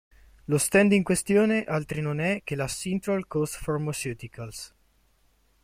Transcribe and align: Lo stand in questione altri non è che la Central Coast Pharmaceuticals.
Lo 0.45 0.57
stand 0.57 0.93
in 0.93 1.03
questione 1.03 1.63
altri 1.63 2.01
non 2.01 2.19
è 2.19 2.41
che 2.43 2.55
la 2.55 2.65
Central 2.67 3.27
Coast 3.27 3.63
Pharmaceuticals. 3.63 4.73